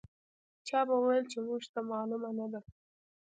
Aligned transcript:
چا 0.67 0.79
به 0.87 0.95
ویل 1.03 1.25
چې 1.31 1.39
موږ 1.47 1.63
ته 1.73 1.79
معلومه 1.91 2.29
نه 2.39 2.47
ده. 2.51 2.61